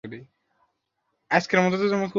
তিন্নি 0.03 0.19
তার 1.31 1.41
ছবি 1.41 1.57
এগিয়ে 1.57 1.91
দিল। 1.91 2.03